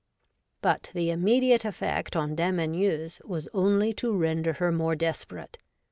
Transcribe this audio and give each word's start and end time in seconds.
'But 0.63 0.89
the 0.95 1.11
immediate 1.11 1.63
effect 1.63 2.15
on 2.15 2.33
Dame 2.33 2.57
Anieuse 2.57 3.21
was 3.23 3.47
only 3.53 3.93
to 4.01 4.11
render 4.17 4.53
her 4.53 4.71
more 4.71 4.95
desperate. 4.95 5.59